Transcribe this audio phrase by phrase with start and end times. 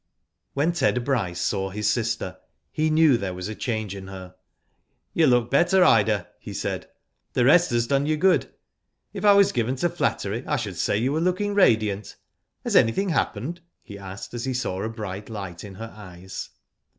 [0.55, 2.39] When Ted Bryce saw his sister,
[2.71, 4.33] he knew there was a change in her."
[5.13, 6.89] You look better, Ida,'* he said,"
[7.33, 8.51] the rest has done you good.
[9.13, 12.15] If I was given to flattery, I should say you were looking radiant.
[12.63, 13.61] Has any thing happened?
[13.73, 16.49] '* he asked, as he saw a bright lio^ht in her eves.